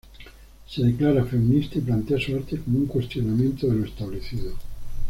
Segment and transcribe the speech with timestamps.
[0.67, 4.55] Se declara feminista y plantea su arte como un cuestionamiento de lo establecido.